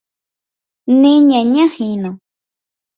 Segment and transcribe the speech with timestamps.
[1.01, 2.09] Neñañahína.